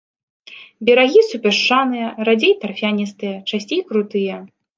[0.87, 4.41] Берагі супясчаныя, радзей тарфяністыя, часцей крутыя.